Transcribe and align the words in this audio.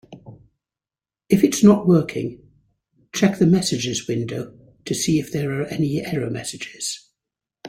If 1.29 1.43
it's 1.43 1.63
not 1.63 1.87
working, 1.87 2.41
check 3.13 3.37
the 3.37 3.45
messages 3.45 4.07
window 4.07 4.57
to 4.85 4.95
see 4.95 5.19
if 5.19 5.31
there 5.31 5.51
are 5.61 5.65
any 5.65 6.03
error 6.03 6.31
messages. 6.31 7.11